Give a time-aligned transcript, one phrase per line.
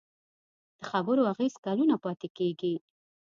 [0.77, 2.75] د خبرو اغېز کلونه پاتې کېږي.